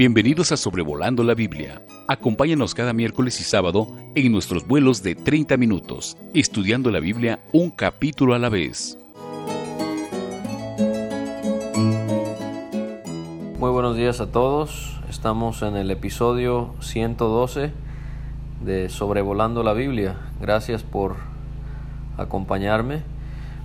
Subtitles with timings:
[0.00, 1.82] Bienvenidos a Sobrevolando la Biblia.
[2.08, 7.68] Acompáñanos cada miércoles y sábado en nuestros vuelos de 30 minutos, estudiando la Biblia un
[7.68, 8.96] capítulo a la vez.
[13.58, 14.98] Muy buenos días a todos.
[15.10, 17.70] Estamos en el episodio 112
[18.64, 20.16] de Sobrevolando la Biblia.
[20.40, 21.16] Gracias por
[22.16, 23.02] acompañarme.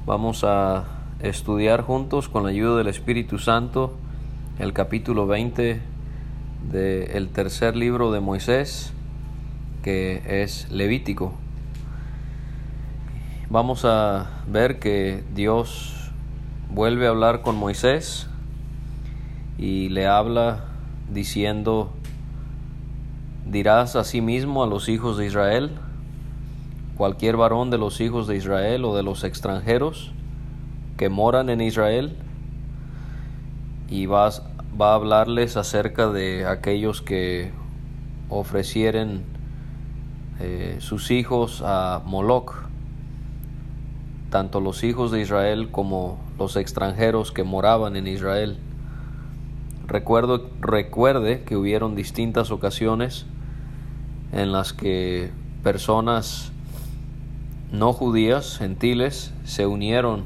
[0.06, 0.84] Vamos a
[1.22, 3.94] estudiar juntos con la ayuda del Espíritu Santo
[4.60, 5.95] el capítulo 20
[6.72, 8.92] del tercer libro de Moisés,
[9.84, 11.34] que es Levítico.
[13.50, 16.12] Vamos a ver que Dios
[16.70, 18.28] vuelve a hablar con Moisés
[19.58, 20.66] y le habla
[21.14, 21.94] diciendo,
[23.46, 25.72] dirás a sí mismo a los hijos de Israel,
[26.98, 30.12] cualquier varón de los hijos de Israel o de los extranjeros
[30.98, 32.16] que moran en Israel,
[33.90, 34.42] y vas
[34.80, 37.52] va a hablarles acerca de aquellos que
[38.30, 39.24] ofrecieren
[40.40, 42.54] eh, sus hijos a Moloch,
[44.30, 48.58] tanto los hijos de Israel como los extranjeros que moraban en Israel.
[49.88, 53.26] Recuerdo, recuerde que hubieron distintas ocasiones
[54.34, 55.32] en las que
[55.64, 56.52] personas
[57.72, 60.24] no judías, gentiles, se unieron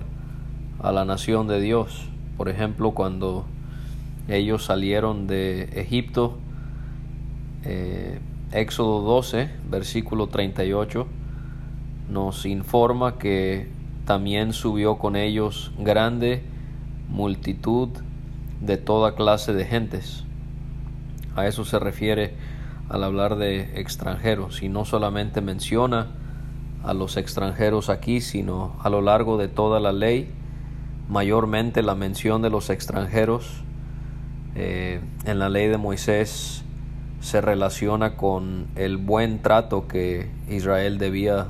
[0.81, 2.09] a la nación de Dios.
[2.38, 3.45] Por ejemplo, cuando
[4.30, 6.38] ellos salieron de Egipto.
[7.64, 8.20] Eh,
[8.52, 11.06] Éxodo 12, versículo 38,
[12.10, 13.68] nos informa que
[14.06, 16.42] también subió con ellos grande
[17.10, 17.90] multitud
[18.62, 20.24] de toda clase de gentes.
[21.36, 22.34] A eso se refiere
[22.90, 26.08] al hablar de extranjeros y no solamente menciona
[26.84, 30.32] a los extranjeros aquí, sino a lo largo de toda la ley,
[31.08, 33.64] mayormente la mención de los extranjeros
[34.62, 36.66] eh, en la ley de Moisés
[37.22, 41.48] se relaciona con el buen trato que Israel debía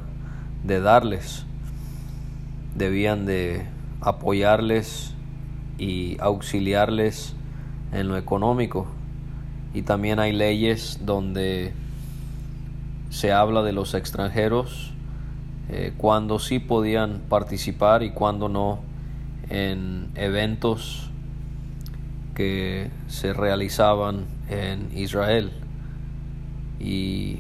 [0.63, 1.44] de darles.
[2.75, 3.66] Debían de
[4.00, 5.16] apoyarles
[5.79, 7.33] y auxiliarles
[7.94, 8.85] en lo económico.
[9.73, 11.73] Y también hay leyes donde
[13.09, 14.94] se habla de los extranjeros,
[15.69, 18.81] eh, cuando sí podían participar y cuando no
[19.50, 21.08] en eventos
[22.39, 25.51] que se realizaban en Israel.
[26.79, 27.39] Y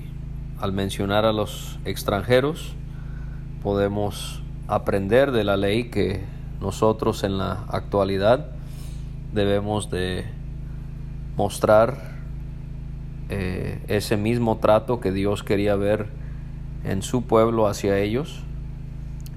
[0.59, 2.73] al mencionar a los extranjeros,
[3.63, 6.25] podemos aprender de la ley que
[6.59, 8.47] nosotros en la actualidad
[9.31, 10.25] debemos de
[11.37, 12.17] mostrar
[13.29, 16.07] eh, ese mismo trato que Dios quería ver
[16.83, 18.41] en su pueblo hacia ellos.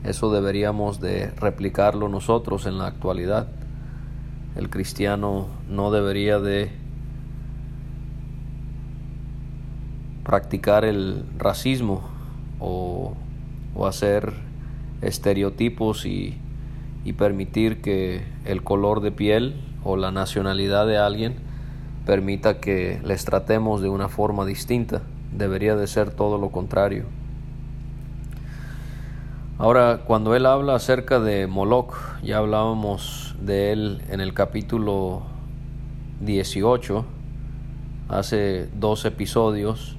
[0.03, 3.47] Eso deberíamos de replicarlo nosotros en la actualidad
[4.57, 6.71] el cristiano no debería de
[10.25, 12.03] practicar el racismo
[12.61, 13.15] o,
[13.87, 14.33] hacer
[15.01, 16.37] estereotipos y,
[17.05, 21.35] y permitir que el color de piel o la nacionalidad de alguien
[22.07, 25.03] permita que les tratemos de una forma distinta.
[25.37, 27.07] Debería de ser todo lo contrario.
[29.63, 35.23] Ahora, cuando él habla acerca de Moloch, ya hablábamos de él en el capítulo
[36.19, 37.05] 18,
[38.09, 39.97] hace dos episodios,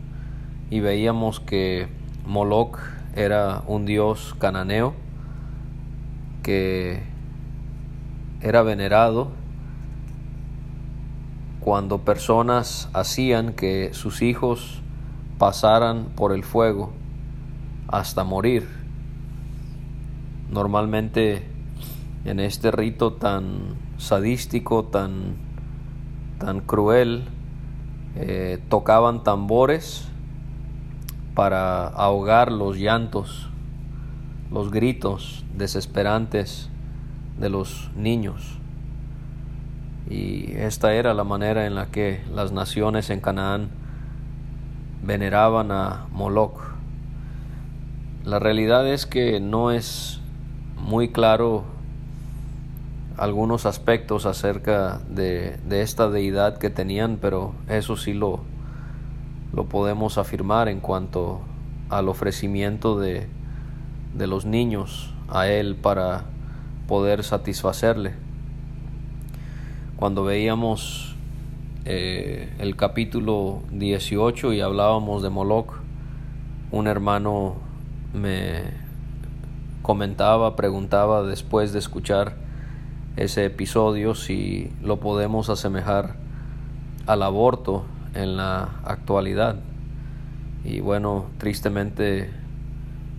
[0.69, 1.87] y veíamos que
[2.27, 2.77] Moloch
[3.15, 4.95] era un dios cananeo
[6.43, 7.01] que
[8.41, 9.29] era venerado
[11.61, 14.81] cuando personas hacían que sus hijos
[15.37, 16.91] pasaran por el fuego
[17.87, 18.82] hasta morir
[20.53, 21.43] normalmente
[22.25, 25.35] en este rito tan sadístico, tan,
[26.37, 27.23] tan cruel,
[28.15, 30.07] eh, tocaban tambores
[31.33, 33.49] para ahogar los llantos,
[34.51, 36.69] los gritos desesperantes
[37.39, 38.59] de los niños.
[40.07, 43.69] Y esta era la manera en la que las naciones en Canaán
[45.01, 46.61] veneraban a Moloch.
[48.23, 50.21] La realidad es que no es
[50.83, 51.63] muy claro
[53.17, 58.41] algunos aspectos acerca de, esta deidad que tenían, pero eso sí lo,
[59.53, 61.41] lo podemos afirmar en cuanto
[61.89, 63.27] al ofrecimiento de,
[64.13, 66.25] de los niños a él para
[66.87, 68.13] poder satisfacerle.
[69.95, 71.15] Cuando veíamos
[71.85, 75.75] eh, el capítulo 18 y hablábamos de Moloch,
[76.71, 77.55] un hermano
[78.13, 78.82] me,
[79.83, 82.35] comentaba, preguntaba después de escuchar
[83.17, 86.15] ese episodio si lo podemos asemejar
[87.05, 87.85] al aborto
[88.15, 89.57] en la actualidad.
[90.63, 92.31] Y bueno, tristemente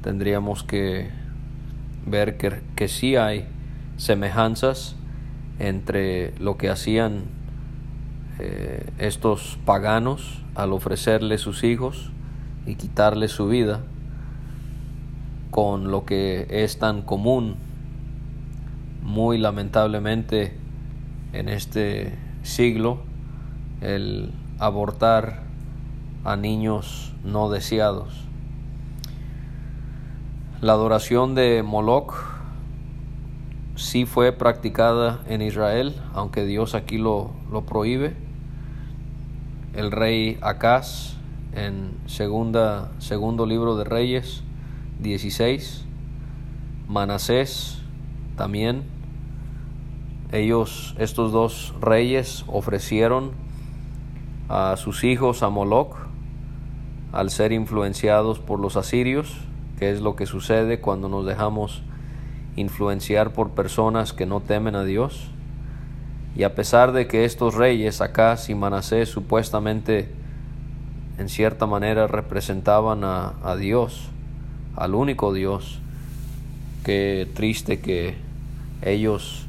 [0.02, 1.11] tendríamos que
[2.06, 3.46] ver que, que sí hay
[3.99, 4.96] semejanzas
[5.58, 7.25] entre lo que hacían
[8.38, 12.10] eh, estos paganos al ofrecerle sus hijos
[12.67, 13.82] y quitarle su vida
[15.55, 17.55] con lo que es tan común
[19.05, 20.53] muy lamentablemente
[21.33, 22.12] en este
[22.43, 22.99] siglo
[23.81, 25.45] el abortar
[26.25, 28.25] a niños no deseados.
[30.61, 32.15] La adoración de Moloch
[33.77, 38.17] sí fue practicada en Israel, aunque Dios aquí lo, lo prohíbe.
[39.73, 41.15] El rey Acaz
[41.55, 44.43] en segunda, segundo libro de Reyes
[45.05, 45.85] 16,
[46.89, 47.79] Manasés
[48.37, 48.83] también
[50.33, 53.33] ellos, estos dos reyes, ofrecieron
[54.49, 55.95] a sus hijos a Moloch
[57.12, 59.37] al ser influenciados por los asirios,
[59.79, 61.83] que es lo que sucede cuando nos dejamos
[62.56, 65.31] influenciar por personas que no temen a Dios.
[66.35, 70.09] Y a pesar de que estos reyes, Acaz y Manasés, supuestamente
[71.19, 74.11] en cierta manera representaban a, a Dios,
[74.76, 75.81] al único Dios,
[76.85, 78.15] qué triste que
[78.82, 79.47] ellos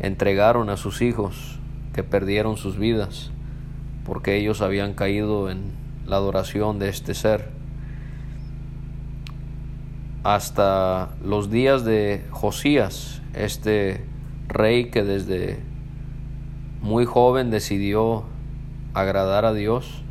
[0.00, 1.58] entregaron a sus hijos
[1.94, 3.30] que perdieron sus vidas
[4.04, 5.62] porque ellos habían caído en
[6.06, 7.48] la adoración de este ser.
[10.24, 14.04] Hasta los días de Josías, este
[14.48, 15.58] rey que desde
[16.80, 18.24] muy joven decidió
[18.94, 20.02] agradar a Dios,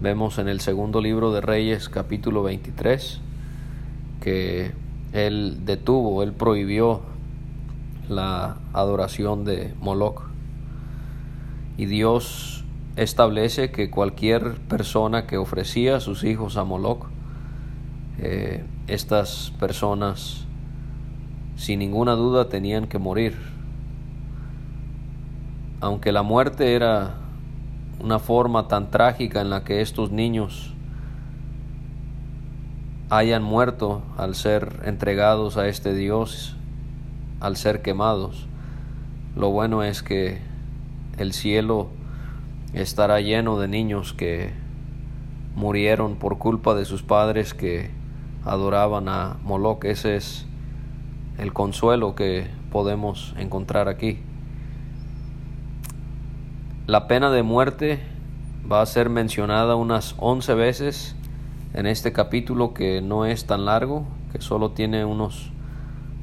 [0.00, 3.20] vemos en el segundo libro de Reyes capítulo 23
[4.24, 4.72] que
[5.12, 7.02] él detuvo, él prohibió
[8.08, 10.22] la adoración de Moloch.
[11.76, 12.64] Y Dios
[12.96, 17.06] establece que cualquier persona que ofrecía a sus hijos a Moloch,
[18.18, 20.46] eh, estas personas
[21.56, 23.36] sin ninguna duda tenían que morir.
[25.80, 27.16] Aunque la muerte era
[28.00, 30.73] una forma tan trágica en la que estos niños
[33.10, 36.56] hayan muerto al ser entregados a este Dios
[37.44, 38.46] al ser quemados.
[39.36, 40.38] Lo bueno es que
[41.18, 41.88] el cielo
[42.72, 44.52] estará lleno de niños que
[45.54, 47.90] murieron por culpa de sus padres que
[48.44, 49.84] adoraban a Moloch.
[49.84, 50.46] Ese es
[51.36, 54.20] el consuelo que podemos encontrar aquí.
[56.86, 58.00] La pena de muerte
[58.70, 61.14] va a ser mencionada unas once veces
[61.74, 65.50] en este capítulo que no es tan largo, que solo tiene unos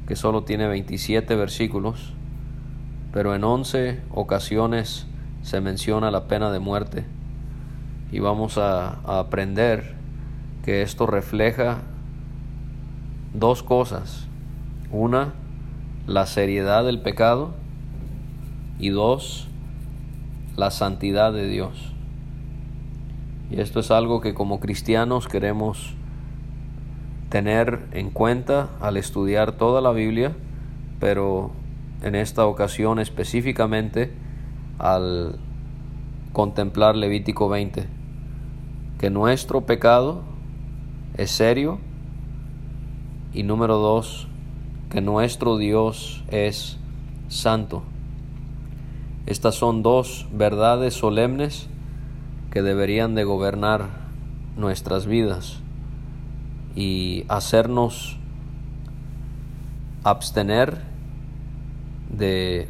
[0.06, 2.12] que solo tiene 27 versículos,
[3.12, 5.06] pero en 11 ocasiones
[5.42, 7.04] se menciona la pena de muerte.
[8.10, 9.94] Y vamos a, aprender
[10.64, 11.78] que esto refleja
[13.32, 14.26] dos cosas.
[14.90, 15.32] Una,
[16.06, 17.54] la seriedad del pecado
[18.78, 19.48] y dos,
[20.56, 21.91] la santidad de Dios.
[23.52, 25.92] Y esto es algo que como cristianos queremos
[27.28, 30.32] tener en cuenta al estudiar toda la Biblia,
[30.98, 31.50] pero
[32.02, 34.10] en esta ocasión específicamente
[34.78, 35.38] al
[36.32, 37.84] contemplar Levítico 20,
[38.98, 40.22] que nuestro pecado
[41.18, 41.78] es serio
[43.34, 44.28] y número dos,
[44.88, 46.78] que nuestro Dios es
[47.28, 47.82] santo.
[49.26, 51.68] Estas son dos verdades solemnes
[52.52, 53.88] que deberían de gobernar
[54.58, 55.60] nuestras vidas
[56.76, 58.18] y hacernos
[60.04, 60.82] abstener
[62.10, 62.68] de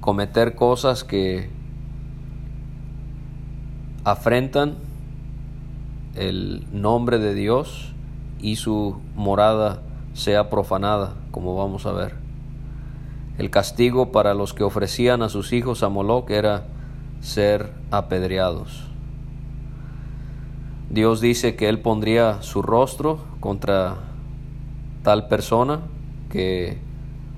[0.00, 1.48] cometer cosas que
[4.04, 4.74] afrentan
[6.14, 7.94] el nombre de Dios
[8.40, 9.80] y su morada
[10.12, 12.14] sea profanada, como vamos a ver.
[13.38, 16.66] El castigo para los que ofrecían a sus hijos a Moloch era
[17.24, 18.84] ser apedreados.
[20.90, 23.96] Dios dice que Él pondría su rostro contra
[25.02, 25.80] tal persona
[26.28, 26.76] que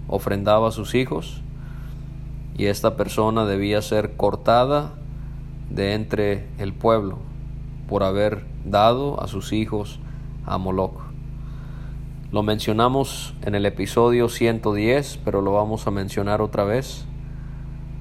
[0.08, 1.40] ofrendaba a sus hijos
[2.58, 4.94] y esta persona debía ser cortada
[5.70, 7.18] de entre el pueblo
[7.88, 10.00] por haber dado a sus hijos
[10.46, 11.00] a Moloch.
[12.32, 17.04] Lo mencionamos en el episodio 110, pero lo vamos a mencionar otra vez.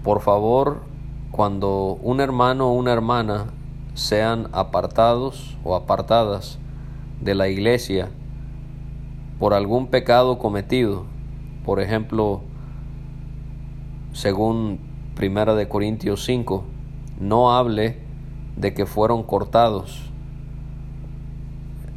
[0.04, 0.95] Por favor,
[1.36, 3.48] cuando un hermano o una hermana
[3.94, 6.60] sean apartados o apartadas
[7.20, 8.08] de la iglesia
[9.38, 11.04] por algún pecado cometido,
[11.66, 12.40] por ejemplo,
[14.14, 14.80] según
[15.14, 16.64] Primera de Corintios 5,
[17.20, 17.98] no hable
[18.56, 20.10] de que fueron cortados.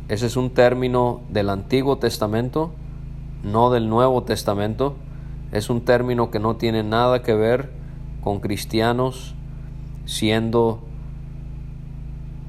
[0.09, 2.73] Ese es un término del Antiguo Testamento,
[3.45, 4.97] no del Nuevo Testamento.
[5.52, 7.78] Es un término que no tiene nada que ver
[8.22, 9.34] con cristianos
[10.04, 10.82] siendo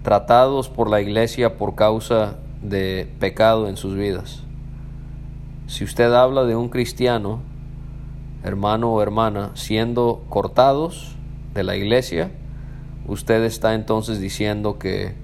[0.04, 4.44] tratados por la iglesia por causa de pecado en sus vidas.
[5.68, 7.42] Si usted habla de un cristiano,
[8.44, 11.16] hermano o hermana, siendo cortados
[11.54, 12.32] de la iglesia,
[13.08, 15.16] usted está entonces diciendo que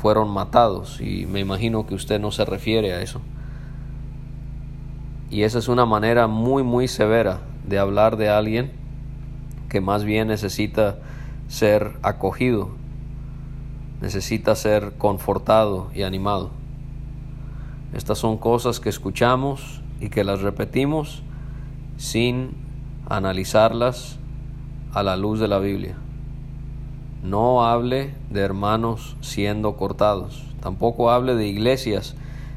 [0.00, 3.20] fueron matados y me imagino que usted no se refiere a eso.
[5.30, 8.72] Y esa es una manera muy muy severa de hablar de alguien
[9.68, 10.96] que más bien necesita
[11.48, 12.70] ser acogido,
[14.00, 16.50] necesita ser confortado y animado.
[17.92, 21.22] Estas son cosas que escuchamos y que las repetimos
[21.96, 22.50] sin
[23.08, 24.18] analizarlas
[24.92, 25.96] a la luz de la Biblia.
[27.22, 32.14] No hable de hermanos siendo cortados, tampoco hable de iglesias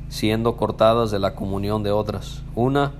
[0.09, 2.43] siendo cortadas de la comunión de otras.
[2.53, 2.91] Una,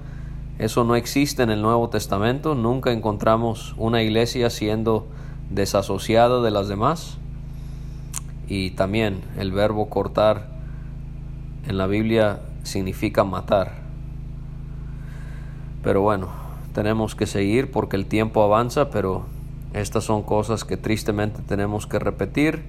[0.62, 5.08] eso no existe en el Nuevo Testamento, nunca encontramos una iglesia siendo
[5.50, 7.18] desasociada de las demás.
[8.48, 10.50] Y también el verbo cortar
[11.68, 13.72] en la Biblia significa matar.
[15.82, 16.27] Pero bueno,
[16.75, 19.25] tenemos que seguir porque el tiempo avanza, pero
[19.74, 22.62] estas son cosas que tristemente tenemos que repetir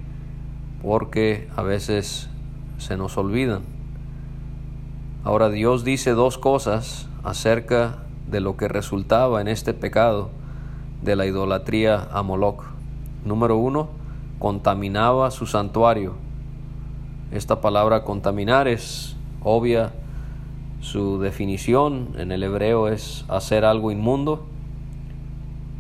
[0.82, 2.30] porque a veces
[2.78, 3.60] se nos olvidan.
[5.24, 7.98] Ahora Dios dice dos cosas acerca
[8.30, 10.30] de lo que resultaba en este pecado
[11.02, 12.64] de la idolatría a Moloch.
[13.24, 13.88] Número uno,
[14.38, 16.14] contaminaba su santuario.
[17.30, 19.92] Esta palabra contaminar es obvia,
[20.80, 24.46] su definición en el hebreo es hacer algo inmundo.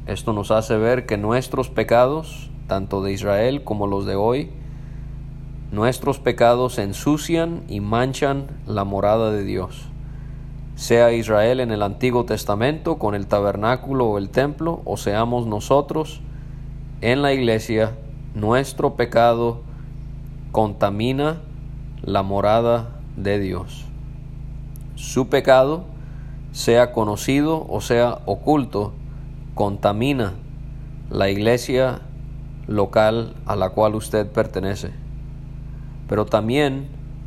[0.06, 4.50] Esto nos hace ver que nuestros pecados, tanto de Israel como los de hoy,
[5.72, 9.91] nuestros pecados ensucian y manchan la morada de Dios.
[10.74, 16.20] Sea Israel en el Antiguo Testamento con el tabernáculo o el templo, o seamos nosotros
[17.00, 17.92] en la iglesia,
[18.34, 19.60] nuestro pecado
[20.50, 21.40] contamina
[22.02, 23.86] la morada de Dios
[25.02, 25.84] su pecado,
[26.52, 28.92] sea conocido o sea oculto,
[29.54, 30.34] contamina
[31.10, 32.00] la iglesia
[32.68, 34.92] local a la cual usted pertenece.
[36.08, 36.86] Pero también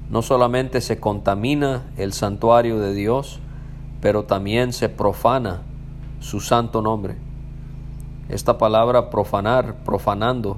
[0.10, 3.40] no solamente se contamina el santuario de Dios,
[4.02, 5.62] pero también se profana
[6.20, 7.16] su santo nombre.
[8.30, 10.58] Esta palabra profanar, profanando,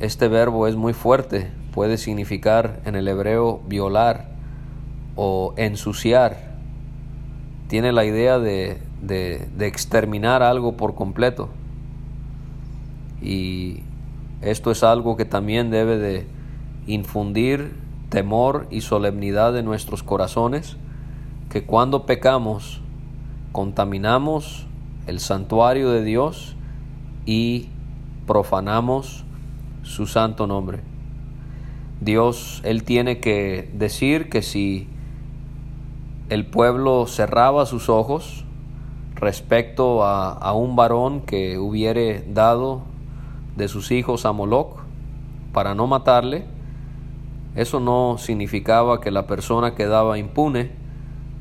[0.00, 4.30] este verbo es muy fuerte, puede significar en el hebreo violar,
[5.22, 6.38] o ensuciar.
[7.68, 11.50] Tiene la idea de, de, exterminar algo por completo.
[13.20, 13.80] Y
[14.40, 16.26] esto es algo que también debe de
[16.86, 17.74] infundir
[18.10, 20.76] temor y solemnidad en nuestros corazones,
[21.48, 22.82] que cuando pecamos
[23.52, 24.66] contaminamos
[25.06, 26.54] el santuario de Dios
[27.26, 27.68] y
[28.26, 29.24] profanamos
[29.82, 30.80] su santo nombre.
[32.00, 34.88] Dios, Él tiene que decir que si
[36.28, 38.44] el pueblo cerraba sus ojos
[39.16, 42.82] respecto a, un varón que hubiere dado
[43.56, 44.78] de sus hijos a Moloch
[45.52, 46.46] para no matarle,
[47.54, 50.70] eso no significaba que la persona quedaba impune,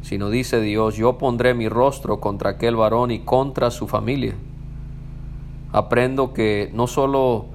[0.01, 4.34] sino dice Dios, yo pondré mi rostro contra aquel varón y contra su familia.
[5.72, 7.48] Aprendo que no solo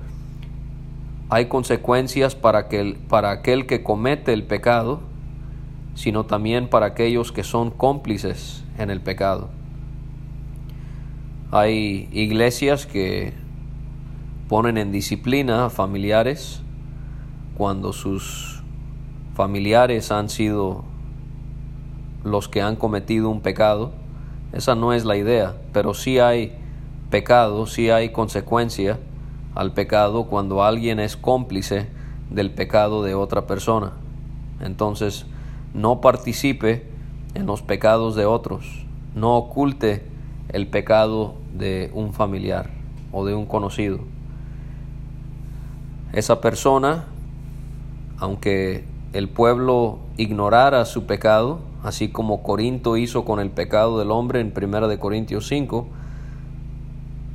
[1.31, 5.01] hay consecuencias para, que, para aquel que comete el pecado,
[5.95, 9.49] sino también para aquellos que son cómplices en el pecado.
[11.51, 13.33] Hay iglesias que
[14.49, 16.64] ponen en disciplina a familiares
[17.57, 18.63] cuando sus
[19.35, 20.85] familiares han sido
[22.25, 23.93] los que han cometido un pecado.
[24.53, 26.57] Esa no es la idea, pero sí hay
[27.11, 28.99] pecado, sí hay consecuencia
[29.55, 31.89] al pecado cuando alguien es cómplice
[32.31, 33.93] del pecado de otra persona.
[34.61, 35.27] Entonces,
[35.75, 36.87] no participe
[37.35, 40.07] en los pecados de otros, no oculte
[40.49, 42.71] el pecado de un familiar
[43.13, 43.99] o de un conocido.
[46.13, 47.07] Esa persona,
[48.25, 54.41] aunque el pueblo ignorara su pecado, así como Corinto hizo con el pecado del hombre
[54.41, 55.87] en 1 de Corintios 5,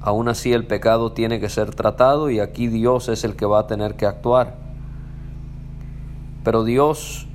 [0.01, 3.59] aún así el pecado tiene que ser tratado y aquí Dios es el que va
[3.59, 4.55] a tener que actuar.
[6.43, 7.27] Pero Dios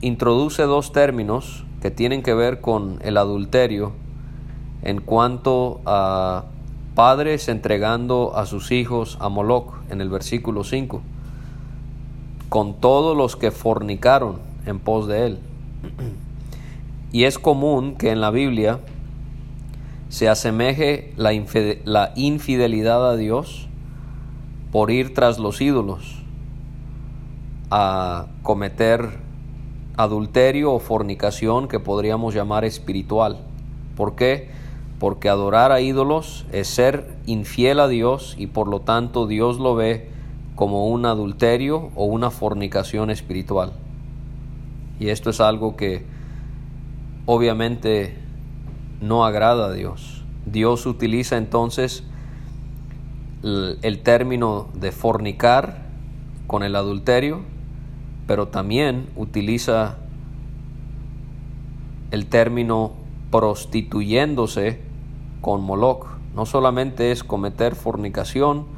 [0.00, 3.92] introduce dos términos que tienen que ver con el adulterio
[4.82, 6.46] en cuanto a
[6.96, 11.02] padres entregando a sus hijos a Moloch en el versículo 5,
[12.56, 15.38] con todos los que fornicaron en pos de él.
[17.12, 18.78] Y es común que en la Biblia
[20.08, 21.34] se asemeje la,
[22.14, 23.68] infidelidad a Dios
[24.72, 26.22] por ir tras los ídolos,
[27.70, 29.18] a cometer
[29.98, 33.36] adulterio o fornicación que podríamos llamar espiritual.
[33.98, 34.48] ¿Por qué?
[34.98, 39.74] Porque adorar a ídolos es ser infiel a Dios y por lo tanto Dios lo
[39.74, 40.15] ve
[40.56, 43.74] como un adulterio o una fornicación espiritual.
[44.98, 46.04] Y esto es algo que
[47.26, 48.16] obviamente
[49.00, 50.24] no agrada a Dios.
[50.46, 52.04] Dios utiliza entonces
[53.42, 55.82] el, término de fornicar
[56.46, 57.42] con el adulterio,
[58.26, 59.98] pero también utiliza
[62.10, 62.92] el término
[63.30, 64.80] prostituyéndose
[65.42, 66.06] con Moloch.
[66.34, 68.75] No solamente es cometer fornicación,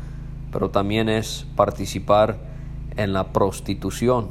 [0.53, 2.37] pero también es participar
[2.97, 4.29] en la prostitución.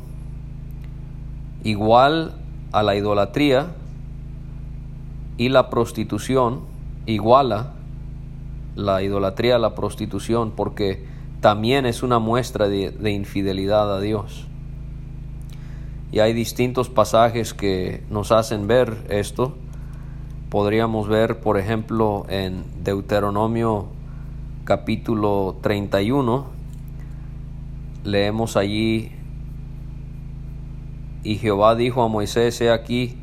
[1.63, 2.33] Igual
[2.71, 3.71] a la idolatría,
[5.38, 6.62] y la prostitución
[7.05, 7.74] iguala
[8.75, 11.05] la idolatría a la prostitución porque
[11.41, 14.47] también es una muestra de, infidelidad a Dios.
[16.12, 19.55] Y hay distintos pasajes que nos hacen ver esto.
[20.50, 23.88] Podríamos ver, por ejemplo, en Deuteronomio
[24.67, 26.45] capítulo 31,
[28.03, 29.13] leemos allí,
[31.24, 33.15] y Jehová dijo a Moisés, he aquí,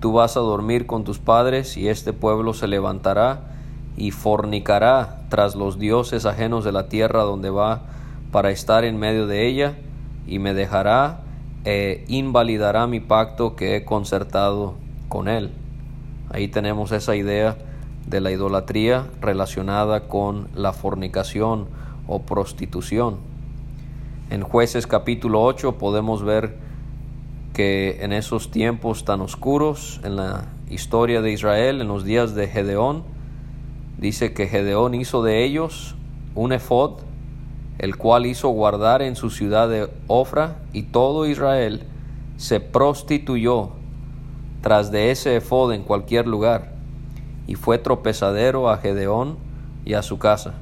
[0.00, 3.52] Tú vas a dormir con tus padres y este pueblo se levantará
[3.96, 7.82] y fornicará tras los dioses ajenos de la tierra donde va
[8.32, 9.74] para estar en medio de ella
[10.26, 11.20] y me dejará
[11.64, 14.74] e invalidará mi pacto que he concertado
[15.08, 15.52] con él.
[16.30, 17.56] Ahí tenemos esa idea
[18.06, 21.66] de la idolatría relacionada con la fornicación
[22.06, 23.18] o prostitución.
[24.30, 26.56] En jueces capítulo 8 podemos ver
[27.52, 32.48] que en esos tiempos tan oscuros en la historia de Israel, en los días de
[32.48, 33.04] Gedeón,
[33.98, 35.94] dice que Gedeón hizo de ellos
[36.34, 37.00] un efod,
[37.78, 41.82] el cual hizo guardar en su ciudad de Ofra, y todo Israel
[42.36, 43.70] se prostituyó
[44.62, 46.71] tras de ese efod en cualquier lugar,
[47.46, 49.36] y fue tropezadero a Gedeón
[49.84, 50.54] y a su casa.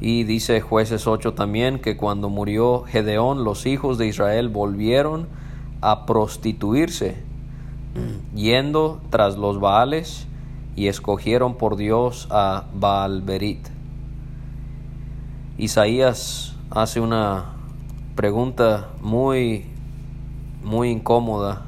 [0.00, 5.28] Y dice jueces 8 también que cuando murió Gedeón, los hijos de Israel volvieron
[5.82, 7.16] a prostituirse,
[8.34, 10.26] yendo tras los Baales
[10.76, 13.68] y escogieron por Dios a Baalberit.
[15.58, 17.56] Isaías hace una
[18.16, 19.66] pregunta muy,
[20.64, 21.66] muy incómoda,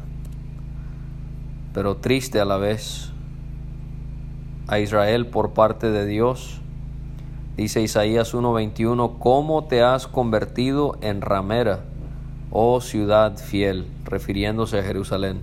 [1.74, 3.11] pero triste a la vez
[4.66, 6.62] a Israel por parte de Dios
[7.56, 11.80] Dice Isaías 1:21, ¿cómo te has convertido en ramera,
[12.50, 13.86] oh ciudad fiel?
[14.06, 15.40] refiriéndose a Jerusalén.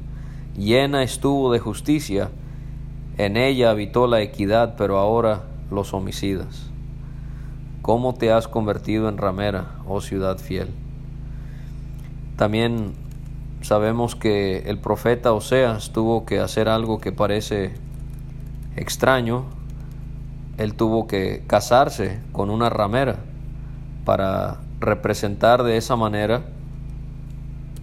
[0.57, 2.29] Llena estuvo de justicia,
[3.17, 6.71] en ella habitó la equidad, pero ahora los homicidas.
[7.83, 10.69] ¿Cómo te has convertido en ramera, oh ciudad fiel?
[12.37, 12.93] También
[13.61, 17.73] sabemos que el profeta Oseas tuvo que hacer algo que parece
[18.75, 19.45] extraño,
[20.57, 23.17] él tuvo que casarse con una ramera
[24.05, 26.43] para representar de esa manera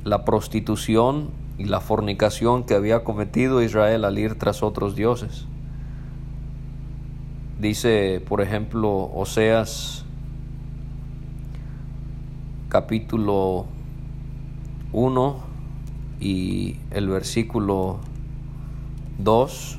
[0.05, 5.46] la prostitución y la fornicación que había cometido Israel al ir tras otros dioses.
[7.59, 10.05] Dice, por ejemplo, Oseas
[12.68, 13.66] capítulo
[14.92, 15.37] 1
[16.20, 17.99] y el versículo
[19.18, 19.79] 2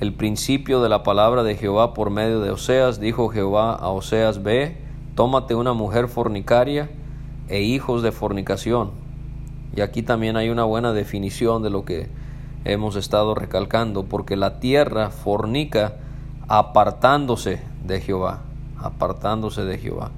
[0.00, 4.42] el principio de la palabra de Jehová por medio de Oseas, dijo Jehová a Oseas,
[4.42, 4.78] ve,
[5.14, 6.88] tómate una mujer fornicaria
[7.48, 8.92] e hijos de fornicación.
[9.76, 12.08] Y aquí también hay una buena definición de lo que
[12.64, 15.96] hemos estado recalcando, porque la tierra fornica
[16.48, 18.40] apartándose de Jehová,
[18.78, 20.12] apartándose de Jehová.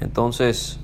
[0.00, 0.80] Entonces,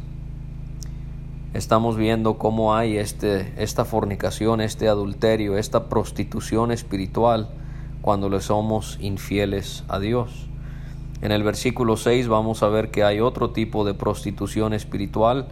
[1.54, 7.48] estamos viendo cómo hay este, esta fornicación, este adulterio, esta prostitución espiritual
[8.08, 10.46] cuando le somos infieles a Dios.
[11.20, 15.48] En el versículo 6 vamos a ver que hay otro tipo de prostitución espiritual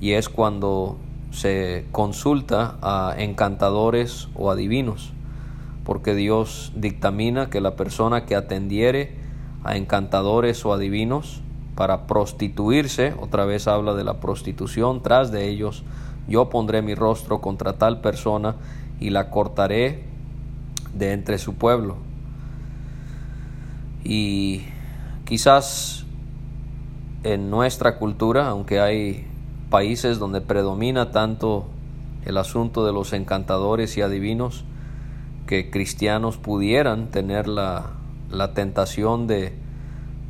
[0.00, 0.96] y es cuando
[1.30, 5.12] se consulta a encantadores o adivinos,
[5.84, 9.14] porque Dios dictamina que la persona que atendiere
[9.62, 11.40] a encantadores o adivinos
[11.76, 15.84] para prostituirse, otra vez habla de la prostitución, tras de ellos
[16.26, 18.56] yo pondré mi rostro contra tal persona
[18.98, 20.10] y la cortaré
[20.94, 21.96] de entre su pueblo.
[24.04, 24.62] Y
[25.24, 26.04] quizás
[27.24, 29.26] en nuestra cultura, aunque hay
[29.70, 31.66] países donde predomina tanto
[32.24, 34.64] el asunto de los encantadores y adivinos,
[35.46, 37.90] que cristianos pudieran tener la,
[38.30, 39.52] la tentación de,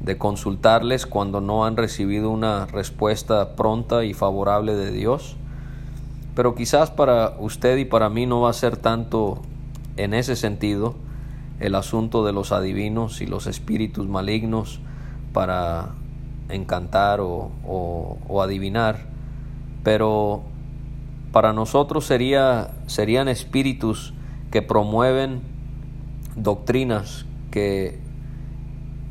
[0.02, 5.36] de consultarles cuando no han recibido una respuesta pronta y favorable de Dios.
[6.34, 9.42] Pero quizás para usted y para mí no va a ser tanto
[9.96, 10.94] en ese sentido
[11.60, 14.80] el asunto de los adivinos y los espíritus malignos
[15.32, 15.90] para
[16.48, 19.06] encantar o, adivinar,
[19.82, 20.42] pero
[21.30, 24.12] para nosotros sería, serían espíritus
[24.50, 25.40] que promueven
[26.36, 27.98] doctrinas que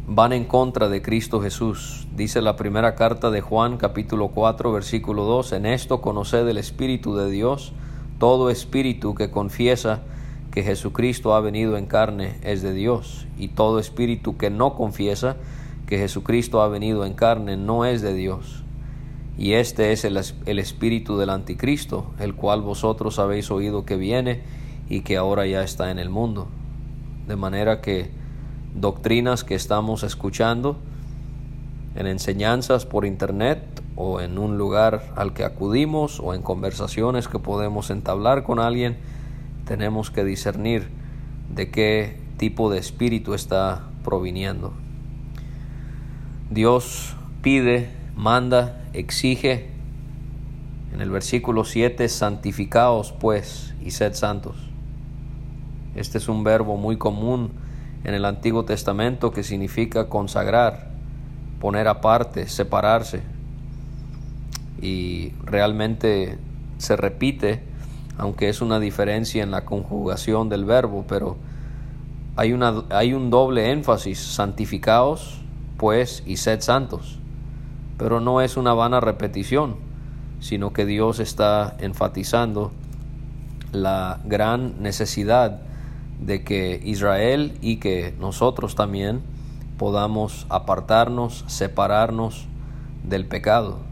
[0.07, 2.07] van en contra de Cristo Jesús.
[2.15, 7.15] Dice la primera carta de Juan capítulo 4 versículo 2, en esto conoced el Espíritu
[7.15, 7.71] de Dios,
[8.19, 10.01] todo espíritu que confiesa
[10.51, 15.37] que Jesucristo ha venido en carne es de Dios, y todo espíritu que no confiesa
[15.87, 18.63] que Jesucristo ha venido en carne no es de Dios.
[19.37, 24.41] Y este es el, el espíritu del anticristo, el cual vosotros habéis oído que viene
[24.89, 26.47] y que ahora ya está en el mundo.
[27.27, 28.09] De manera que
[28.75, 30.77] doctrinas que estamos escuchando
[31.95, 37.39] en enseñanzas por internet o en un lugar al que acudimos o en conversaciones que
[37.39, 38.97] podemos entablar con alguien,
[39.71, 40.89] tenemos que discernir
[41.55, 44.73] de qué tipo de espíritu está proviniendo.
[46.49, 49.69] Dios pide, manda, exige.
[50.93, 54.57] En el versículo 7, santificaos pues y sed santos.
[55.95, 57.51] Este es un verbo muy común
[58.03, 60.89] en el Antiguo Testamento que significa consagrar,
[61.61, 63.21] poner aparte, separarse.
[64.81, 66.39] Y realmente
[66.77, 67.70] se repite,
[68.17, 71.37] aunque es una diferencia en la conjugación del verbo, pero
[72.35, 75.41] hay, una, hay un doble énfasis, santificaos
[75.77, 77.17] pues y sed santos.
[77.97, 79.77] Pero no es una vana repetición,
[80.39, 82.71] sino que Dios está enfatizando
[83.71, 85.61] la gran necesidad
[86.19, 89.21] de que Israel y que nosotros también
[89.77, 92.45] podamos apartarnos, separarnos
[93.03, 93.90] del pecado.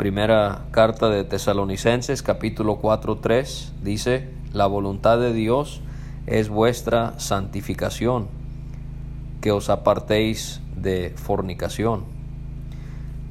[0.00, 5.82] Primera carta de Tesalonicenses capítulo 4 3 dice, la voluntad de Dios
[6.26, 8.28] es vuestra santificación,
[9.42, 12.04] que os apartéis de fornicación.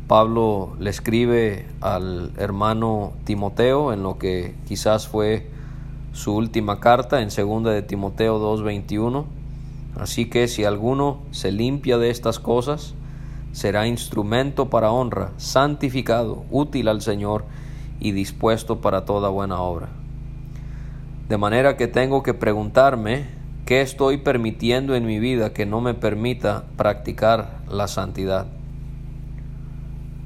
[0.08, 5.50] Pablo le escribe al hermano Timoteo en lo que quizás fue
[6.14, 9.26] su última carta en 2 de Timoteo 2:21.
[10.00, 12.94] Así que si alguno se limpia de estas cosas,
[13.52, 17.46] será instrumento para honra, santificado, útil al Señor
[18.00, 19.90] y dispuesto para toda buena obra.
[21.28, 23.26] De manera que tengo que preguntarme
[23.66, 28.48] qué estoy permitiendo en mi vida que no me permita practicar la santidad.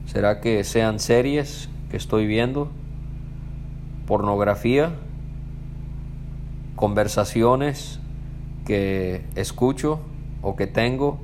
[0.06, 2.70] ¿Será que sean series que estoy viendo?
[4.06, 4.94] ¿Pornografía?
[6.76, 8.00] conversaciones
[8.66, 10.00] que escucho
[10.42, 11.20] o que tengo,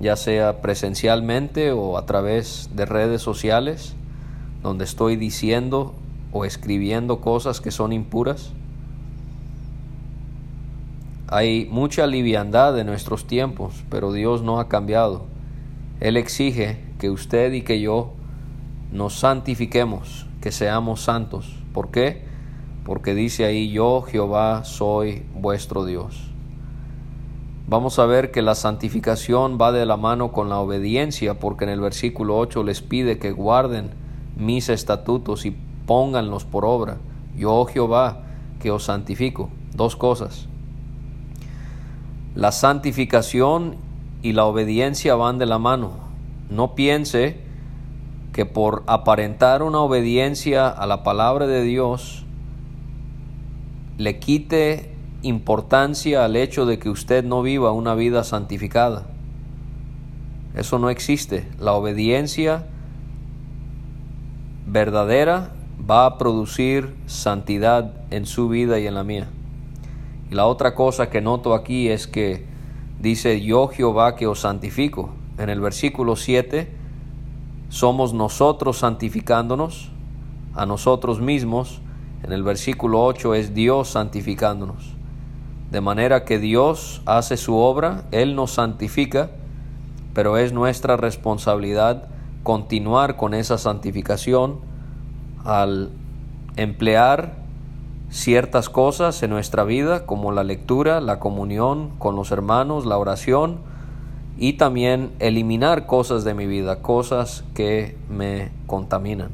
[0.00, 3.94] ya sea presencialmente o a través de redes sociales,
[4.62, 5.94] donde estoy diciendo
[6.32, 8.52] o escribiendo cosas que son impuras.
[11.28, 15.26] Hay mucha liviandad en nuestros tiempos, pero Dios no ha cambiado.
[16.00, 18.12] Él exige que usted y que yo
[18.90, 21.54] nos santifiquemos, que seamos santos.
[21.72, 22.30] ¿Por qué?
[22.84, 26.29] porque dice ahí, yo Jehová soy vuestro Dios.
[27.70, 31.70] Vamos a ver que la santificación va de la mano con la obediencia, porque en
[31.70, 33.90] el versículo 8 les pide que guarden
[34.36, 35.56] mis estatutos y
[35.86, 36.96] pónganlos por obra.
[37.36, 38.22] Yo Jehová
[38.58, 39.50] que os santifico.
[39.72, 40.48] Dos cosas.
[42.34, 43.76] La santificación
[44.20, 45.92] y la obediencia van de la mano.
[46.50, 47.38] No piense
[48.32, 52.24] que por aparentar una obediencia a la palabra de Dios,
[53.96, 54.89] le quite
[55.22, 59.06] importancia al hecho de que usted no viva una vida santificada.
[60.54, 61.48] Eso no existe.
[61.58, 62.66] La obediencia
[64.66, 65.52] verdadera
[65.88, 69.28] va a producir santidad en su vida y en la mía.
[70.30, 72.46] Y la otra cosa que noto aquí es que
[73.00, 75.10] dice yo Jehová que os santifico.
[75.38, 76.70] En el versículo 7
[77.68, 79.90] somos nosotros santificándonos
[80.54, 81.80] a nosotros mismos
[82.22, 84.94] en el versículo 8 es Dios santificándonos.
[85.70, 89.30] De manera que Dios hace su obra, Él nos santifica,
[90.14, 92.08] pero es nuestra responsabilidad
[92.42, 94.58] continuar con esa santificación
[95.44, 95.90] al
[96.56, 97.34] emplear
[98.10, 103.58] ciertas cosas en nuestra vida, como la lectura, la comunión con los hermanos, la oración,
[104.36, 109.30] y también eliminar cosas de mi vida, cosas que me contaminan.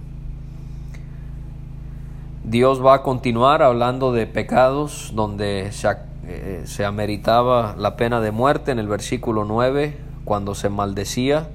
[2.45, 5.89] Dios va a continuar hablando de pecados donde se,
[6.29, 11.49] eh, se ameritaba la pena de muerte en el versículo 9, cuando se maldecía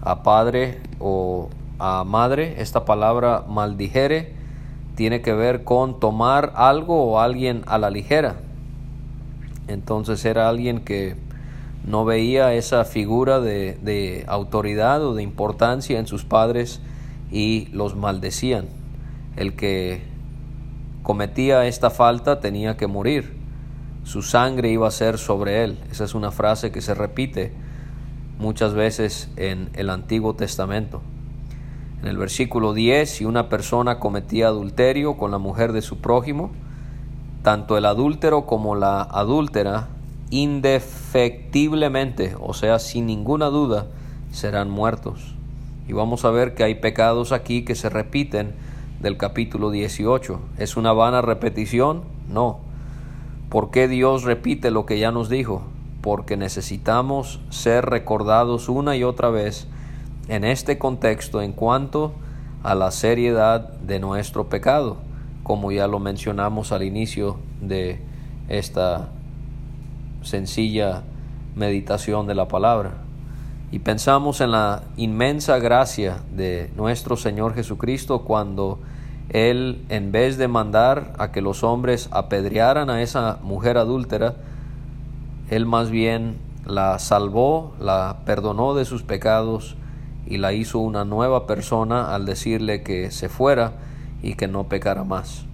[0.00, 2.54] a padre o a madre.
[2.62, 4.32] Esta palabra maldijere
[4.94, 8.36] tiene que ver con tomar algo o alguien a la ligera.
[9.68, 11.16] Entonces era alguien que
[11.86, 16.80] no veía esa figura de, de, autoridad o de importancia en sus padres
[17.30, 18.68] y los maldecían.
[19.36, 20.02] El que
[21.02, 23.43] cometía esta falta tenía que morir.
[24.04, 25.78] Su sangre iba a ser sobre él.
[25.90, 27.52] Esa es una frase que se repite
[28.38, 31.00] muchas veces en el Antiguo Testamento.
[32.02, 36.50] En el versículo 10, si una persona cometía adulterio con la mujer de su prójimo,
[37.42, 39.88] tanto el adúltero como la adúltera,
[40.28, 43.86] indefectiblemente, o sea, sin ninguna duda,
[44.32, 45.34] serán muertos.
[45.88, 48.52] Y vamos a ver que hay pecados aquí que se repiten
[49.00, 50.40] del capítulo 18.
[50.58, 52.02] ¿Es una vana repetición?
[52.28, 52.63] No.
[53.48, 55.62] ¿Por qué Dios repite lo que ya nos dijo?
[56.00, 59.68] Porque necesitamos ser recordados una y otra vez
[60.28, 62.12] en este contexto en cuanto
[62.62, 64.96] a la seriedad de nuestro pecado,
[65.42, 68.00] como ya lo mencionamos al inicio de
[68.48, 69.10] esta
[70.22, 71.02] sencilla
[71.54, 72.94] meditación de la palabra.
[73.70, 78.78] Y pensamos en la inmensa gracia de nuestro Señor Jesucristo cuando
[79.34, 84.36] Él, en vez de mandar a que los hombres apedrearan a esa mujer adúltera,
[85.50, 89.76] Él más bien la salvó, la perdonó de sus pecados,
[90.26, 93.72] y la hizo una nueva persona al decirle que se fuera
[94.22, 95.44] y que no pecara más.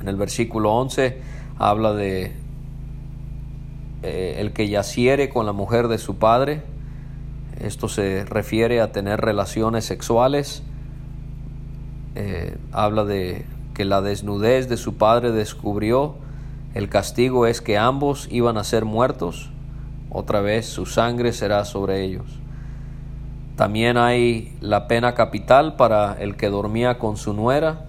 [0.00, 1.18] En el versículo 11
[1.58, 2.32] habla de
[4.02, 6.62] eh, el que yaciere con la mujer de su padre.
[7.60, 10.64] Esto se refiere a tener relaciones sexuales.
[12.14, 16.14] Eh, habla de que la desnudez de su padre descubrió.
[16.74, 19.50] El castigo es que ambos iban a ser muertos.
[20.10, 22.26] Otra vez su sangre será sobre ellos.
[23.56, 27.86] También hay la pena capital para el que dormía con su nuera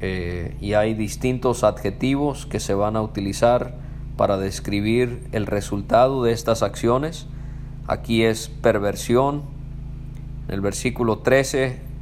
[0.00, 3.74] eh, y hay distintos adjetivos que se van a utilizar
[4.16, 7.26] para describir el resultado de estas acciones.
[7.86, 9.42] Aquí es perversión.
[10.48, 11.93] En el versículo 13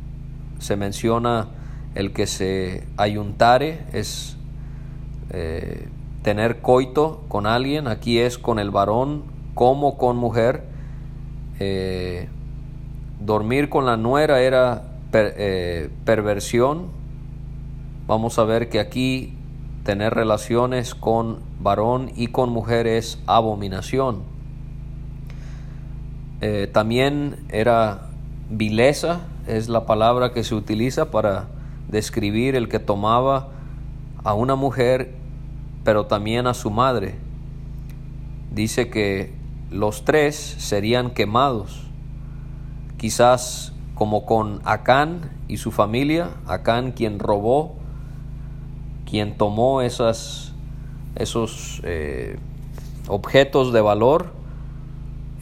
[0.62, 1.48] se menciona
[1.94, 4.36] el que se ayuntare, es
[5.30, 5.88] eh,
[6.22, 7.88] tener coito con alguien.
[7.88, 10.62] Aquí es con el varón como con mujer.
[11.58, 12.28] Eh,
[13.20, 16.86] dormir con la nuera era eh, perversión.
[18.06, 19.34] Vamos a ver que aquí
[19.84, 24.30] tener relaciones con varón y con mujer es abominación.
[26.72, 28.08] También era
[28.50, 31.48] vileza, es la palabra que se utiliza para
[31.88, 33.48] describir el que tomaba
[34.24, 35.14] a una mujer,
[35.84, 37.16] pero también a su madre.
[38.52, 39.34] Dice que
[39.70, 41.82] los tres serían quemados
[43.02, 47.74] quizás como con Acán y su familia, Acán quien robó,
[49.10, 50.54] quien tomó esos
[51.82, 52.38] eh,
[53.08, 54.32] objetos de valor,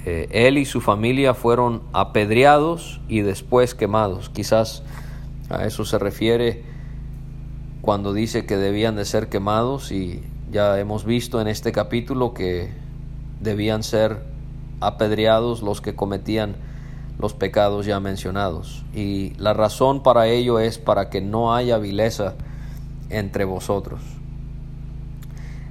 [0.07, 4.31] eh, él y su familia fueron apedreados y después quemados.
[4.31, 4.83] Quizás
[5.51, 6.63] a eso se refiere
[7.83, 12.71] cuando dice que debían de ser quemados y ya hemos visto en este capítulo que
[13.41, 14.23] debían ser
[14.81, 16.57] apedreados los que cometían
[17.19, 18.85] los pecados ya mencionados.
[18.95, 22.35] Y la razón para ello es para que no haya vileza
[23.11, 24.01] entre vosotros.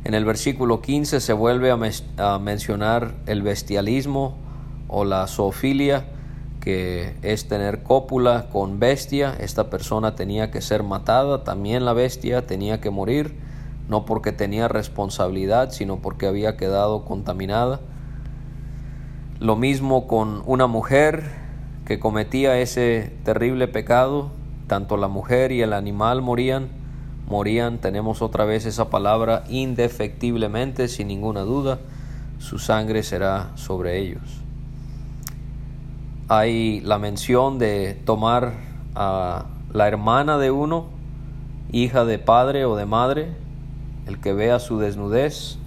[0.05, 4.37] En el versículo 15 se vuelve a, mencionar el bestialismo
[4.87, 6.05] o la zoofilia,
[6.61, 9.35] que es tener cópula con bestia.
[9.39, 13.35] Esta persona tenía que ser matada, también la bestia tenía que morir,
[13.89, 17.81] no porque tenía responsabilidad, sino porque había quedado contaminada.
[19.39, 21.23] Lo mismo con una mujer
[21.85, 24.31] que cometía ese terrible pecado,
[24.67, 26.78] tanto la mujer y el animal morían,
[27.29, 31.79] morían, tenemos otra vez esa palabra, indefectiblemente, sin ninguna duda,
[32.39, 34.41] su sangre será sobre ellos.
[36.27, 38.53] Hay la mención de tomar
[38.95, 40.87] a la hermana de uno,
[41.71, 43.27] hija de padre o de madre,
[44.07, 45.59] el que vea su desnudez,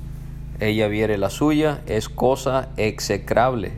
[0.59, 3.73] ella viere la suya, es cosa execrable.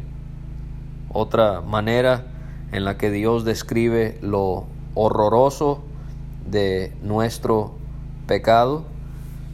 [1.13, 2.25] Otra manera
[2.73, 5.83] en la que Dios describe lo horroroso
[6.51, 7.75] de nuestro
[8.27, 8.85] pecado,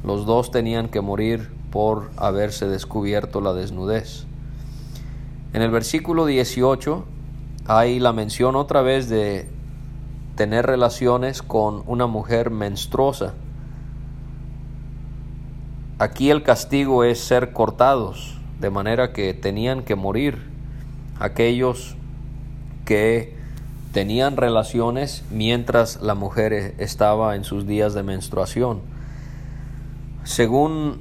[0.05, 4.27] los dos tenían que morir por haberse descubierto la desnudez.
[5.53, 7.05] En el versículo 18
[7.67, 9.49] hay la mención otra vez de
[10.37, 13.35] tener relaciones con una mujer menstruosa.
[15.99, 20.49] Aquí el castigo es ser cortados, de manera que tenían que morir
[21.19, 21.95] aquellos
[22.87, 23.40] que
[23.93, 28.81] tenían relaciones mientras la mujer estaba en sus días de menstruación.
[30.23, 31.01] Según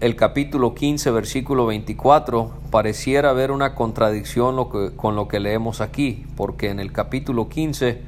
[0.00, 4.56] el capítulo 15, versículo 24, pareciera haber una contradicción
[4.96, 8.00] con lo que leemos aquí, porque en el capítulo 15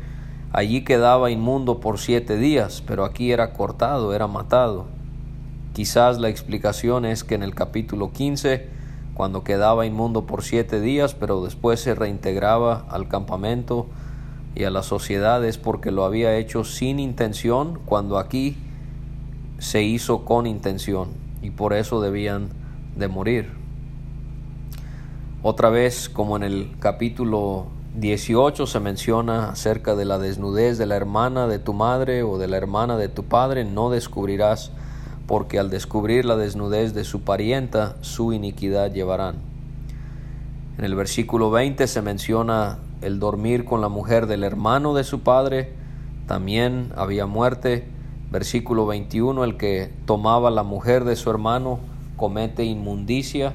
[0.53, 4.87] allí quedaba inmundo por siete días, pero aquí era cortado, era matado.
[5.75, 8.67] Quizás la explicación es que en el capítulo 15,
[9.15, 13.87] cuando quedaba inmundo por siete días, pero después se reintegraba al campamento
[14.55, 18.57] y a la sociedad, es porque lo había hecho sin intención, cuando aquí
[19.59, 21.11] se hizo con intención,
[21.41, 22.49] y por eso debían
[22.97, 23.51] de morir.
[25.43, 30.97] Otra vez, como en el capítulo 18 se menciona acerca de la desnudez de la
[30.97, 34.71] hermana de tu madre o de la hermana de tu padre, no descubrirás
[35.27, 39.37] porque al descubrir la desnudez de su parienta, su iniquidad llevarán.
[40.79, 45.21] En el versículo 20 se menciona el dormir con la mujer del hermano de su
[45.21, 45.73] padre,
[46.27, 47.87] también había muerte.
[48.31, 51.81] Versículo 21, el que tomaba la mujer de su hermano
[52.17, 53.53] comete inmundicia,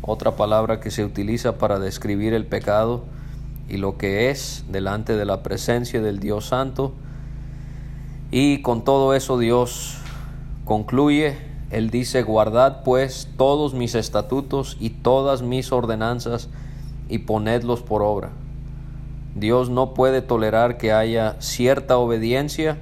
[0.00, 3.04] otra palabra que se utiliza para describir el pecado
[3.68, 6.94] y lo que es delante de la presencia del Dios Santo.
[8.30, 9.98] Y con todo eso Dios
[10.64, 11.36] Concluye,
[11.70, 16.48] él dice, guardad pues todos mis estatutos y todas mis ordenanzas
[17.10, 18.30] y ponedlos por obra.
[19.34, 22.78] Dios no puede tolerar que haya cierta obediencia,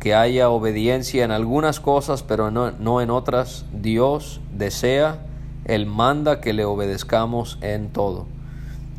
[0.00, 3.66] que haya obediencia en algunas cosas, pero no, no en otras.
[3.72, 5.18] Dios desea,
[5.66, 8.26] Él manda que le obedezcamos en todo.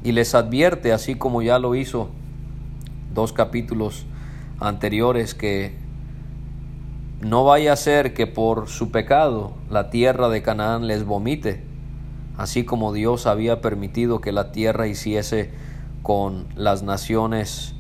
[0.03, 2.10] Y les advierte, así como ya lo hizo
[3.13, 4.05] dos capítulos
[4.60, 5.75] anteriores, que
[7.21, 11.63] no vaya a ser que por su pecado la tierra de Canaán les vomite,
[12.38, 15.49] así como Dios había permitido que la tierra hiciese
[16.06, 17.74] con las naciones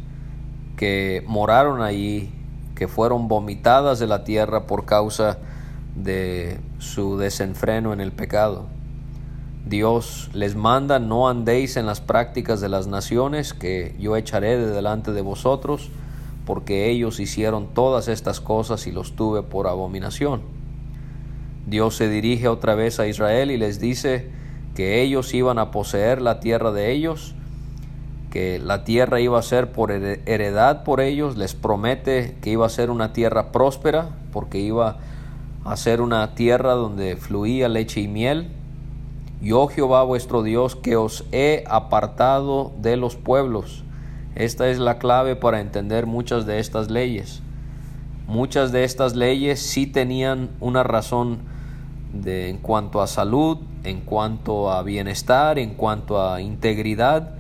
[0.77, 2.33] que moraron allí,
[2.73, 5.37] que fueron vomitadas de la tierra por causa
[5.95, 8.65] de su desenfreno en el pecado.
[9.67, 14.71] Dios les manda, no andéis en las prácticas de las naciones que yo echaré de
[14.71, 15.91] delante de vosotros,
[16.47, 20.41] porque ellos hicieron todas estas cosas y los tuve por abominación.
[21.67, 24.31] Dios se dirige otra vez a Israel y les dice
[24.73, 27.35] que ellos iban a poseer la tierra de ellos,
[28.35, 32.69] que la tierra iba a ser por heredad por ellos, les promete que iba a
[32.69, 34.97] ser una tierra próspera, porque iba
[35.63, 38.49] a ser una tierra donde fluía leche y miel.
[39.41, 43.85] Yo Jehová vuestro Dios que os he apartado de los pueblos
[44.35, 47.41] esta es la clave para entender muchas de estas leyes.
[48.27, 51.37] Muchas de estas leyes sí tenían una razón
[52.25, 57.34] en cuanto a salud, en cuanto a bienestar, en cuanto a integridad,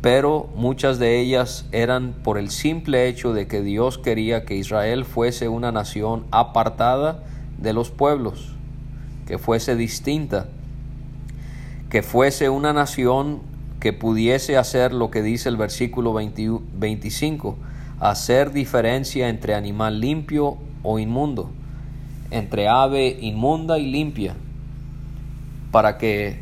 [0.00, 5.04] pero muchas de ellas eran por el simple hecho de que Dios quería que Israel
[5.04, 7.24] fuese una nación apartada
[7.58, 8.54] de los pueblos,
[9.26, 10.46] que fuese distinta,
[11.90, 13.40] que fuese una nación
[13.80, 17.56] que pudiese hacer lo que dice el versículo 25,
[17.98, 21.50] hacer diferencia entre animal limpio o inmundo,
[22.30, 24.34] entre ave inmunda y limpia,
[25.72, 26.40] para que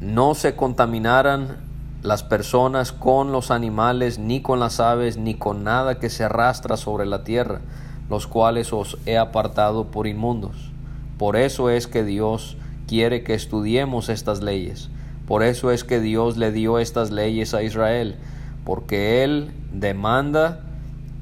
[0.00, 1.63] no se contaminaran
[2.04, 6.76] las personas con los animales, ni con las aves, ni con nada que se arrastra
[6.76, 7.60] sobre la tierra,
[8.08, 10.70] los cuales os he apartado por inmundos.
[11.18, 14.90] Por eso es que Dios quiere que estudiemos estas leyes
[15.26, 18.16] por eso es que Dios le dio estas leyes a Israel,
[18.64, 20.60] porque Él demanda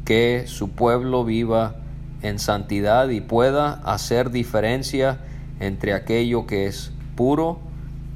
[0.04, 1.76] que su pueblo viva
[2.22, 5.20] en santidad y pueda hacer diferencia
[5.60, 7.60] entre aquello que es puro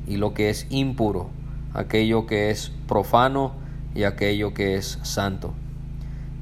[0.08, 1.30] y lo que es impuro,
[1.76, 3.52] aquello que es profano
[3.94, 5.54] y aquello que es santo.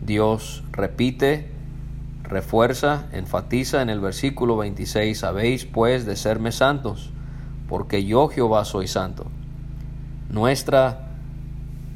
[0.00, 1.50] Dios repite,
[2.22, 7.10] refuerza, enfatiza en el versículo 26, sabéis pues de serme santos
[7.68, 9.26] porque yo Jehová soy santo.
[10.30, 11.08] Nuestra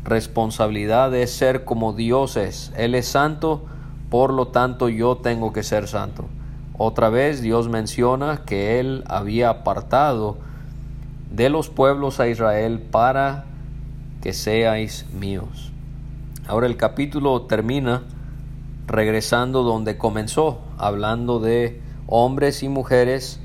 [0.05, 2.73] responsabilidad es ser como Dios es.
[2.77, 3.65] Él es santo,
[4.11, 6.27] por lo tanto yo tengo que ser santo.
[6.77, 10.39] Otra vez Dios menciona que Él había apartado
[11.31, 13.45] de los pueblos a Israel para
[14.23, 15.73] que seáis míos.
[16.47, 18.03] Ahora el capítulo termina
[18.87, 23.41] regresando donde comenzó, hablando de hombres y mujeres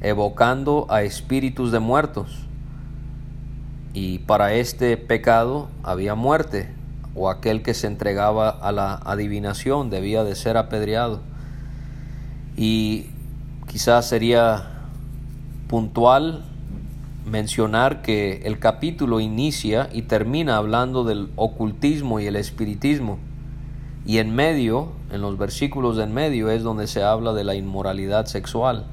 [0.00, 2.46] evocando a espíritus de muertos.
[3.92, 6.68] Y para este pecado había muerte,
[7.14, 11.20] o aquel que se entregaba a la adivinación debía de ser apedreado.
[12.56, 13.06] Y
[13.66, 14.68] quizás sería
[15.68, 16.44] puntual
[17.24, 23.18] mencionar que el capítulo inicia y termina hablando del ocultismo y el espiritismo.
[24.06, 27.54] Y en medio, en los versículos de en medio, es donde se habla de la
[27.54, 28.84] inmoralidad sexual.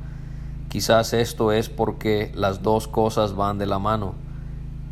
[0.69, 4.15] Quizás esto es porque las dos cosas van de la mano.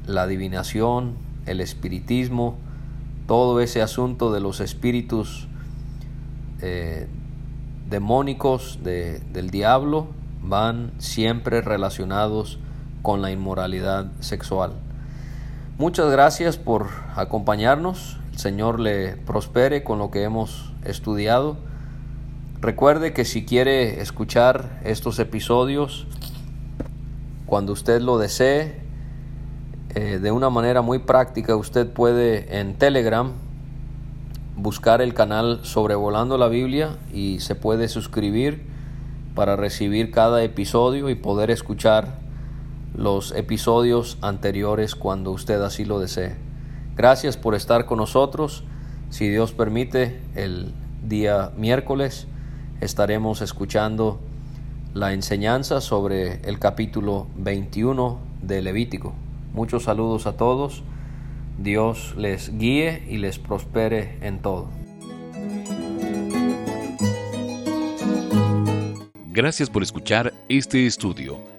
[0.06, 1.14] La adivinación,
[1.46, 2.58] el espiritismo,
[3.28, 5.48] todo ese asunto de los espíritus
[6.62, 7.08] eh,
[7.90, 10.08] demónicos del diablo
[10.42, 12.60] van siempre relacionados
[13.02, 14.74] con la inmoralidad sexual.
[15.78, 18.18] Muchas gracias por acompañarnos.
[18.34, 21.58] El Señor le prospere con lo que hemos estudiado.
[22.62, 26.06] Recuerde que si quiere escuchar estos episodios,
[27.46, 28.82] cuando usted lo desee,
[29.96, 33.32] eh, de una manera muy práctica, usted puede en Telegram
[34.56, 38.62] buscar el canal Sobrevolando la Biblia y se puede suscribir
[39.34, 42.20] para recibir cada episodio y poder escuchar
[42.96, 46.36] los episodios anteriores cuando usted así lo desee.
[46.96, 48.64] Gracias por estar con nosotros.
[49.10, 50.74] Si Dios permite, el
[51.04, 52.28] día miércoles
[52.82, 54.20] estaremos escuchando
[54.94, 59.14] la enseñanza sobre el capítulo 21 de Levítico.
[59.54, 60.84] Muchos saludos a todos.
[61.58, 64.70] Dios les guíe y les prospere en todo.
[69.32, 71.59] Gracias por escuchar este estudio.